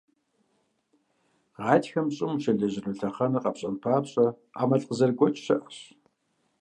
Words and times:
Гъатхэм 1.55 2.07
щӀым 2.15 2.31
ущелэжьыну 2.35 2.95
лъэхъэнэр 2.99 3.41
къэпщӀэн 3.43 3.75
папщӀэ, 3.81 4.25
Ӏэмал 4.57 4.83
къызэрыгуэкӀ 4.87 5.41
щыӀэщ. 5.43 5.77